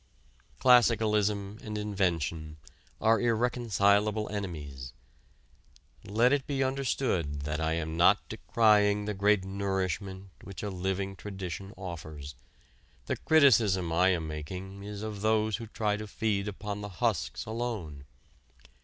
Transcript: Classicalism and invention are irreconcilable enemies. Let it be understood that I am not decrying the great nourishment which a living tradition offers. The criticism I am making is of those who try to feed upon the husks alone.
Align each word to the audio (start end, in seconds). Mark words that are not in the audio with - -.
Classicalism 0.57 1.59
and 1.61 1.77
invention 1.77 2.57
are 2.99 3.21
irreconcilable 3.21 4.27
enemies. 4.29 4.93
Let 6.03 6.33
it 6.33 6.47
be 6.47 6.63
understood 6.63 7.41
that 7.41 7.61
I 7.61 7.73
am 7.73 7.97
not 7.97 8.27
decrying 8.27 9.05
the 9.05 9.13
great 9.13 9.45
nourishment 9.45 10.31
which 10.43 10.63
a 10.63 10.71
living 10.71 11.15
tradition 11.15 11.71
offers. 11.77 12.33
The 13.05 13.17
criticism 13.17 13.93
I 13.93 14.07
am 14.09 14.27
making 14.27 14.81
is 14.81 15.03
of 15.03 15.21
those 15.21 15.57
who 15.57 15.67
try 15.67 15.97
to 15.97 16.07
feed 16.07 16.47
upon 16.47 16.81
the 16.81 16.89
husks 16.89 17.45
alone. 17.45 18.05